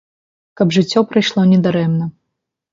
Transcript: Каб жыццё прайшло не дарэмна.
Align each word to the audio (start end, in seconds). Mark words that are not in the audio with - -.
Каб 0.61 0.73
жыццё 0.77 1.05
прайшло 1.13 1.45
не 1.53 1.61
дарэмна. 1.69 2.13